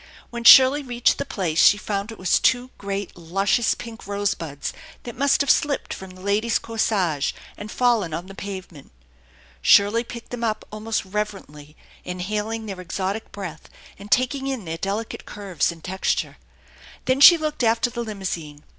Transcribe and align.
When 0.31 0.43
Shirley 0.43 0.81
reached 0.81 1.19
the 1.19 1.27
place 1.27 1.61
she 1.63 1.77
found 1.77 2.11
it 2.11 2.17
waa 2.17 2.25
two 2.41 2.71
great, 2.79 3.15
luscious 3.15 3.75
pink 3.75 4.07
rosebuds 4.07 4.73
that 5.03 5.15
must 5.15 5.41
have 5.41 5.51
slipped 5.51 5.93
from 5.93 6.09
the 6.09 6.21
lady's 6.23 6.57
corsage 6.57 7.33
and 7.55 7.69
fallen 7.69 8.11
on 8.11 8.25
the 8.25 8.33
pavement. 8.33 8.89
Shirley 9.61 10.03
picked 10.03 10.31
them 10.31 10.43
up 10.43 10.65
almost 10.71 11.05
reverently, 11.05 11.77
inhaling 12.03 12.65
their 12.65 12.81
exotic 12.81 13.31
breath, 13.31 13.69
and 13.99 14.09
taking 14.11 14.47
in 14.47 14.65
theil 14.65 14.77
delicate 14.81 15.27
curves 15.27 15.71
and 15.71 15.83
texture. 15.83 16.37
Then 17.05 17.21
she 17.21 17.37
looked 17.37 17.63
after 17.63 17.91
the 17.91 18.01
limousine. 18.03 18.63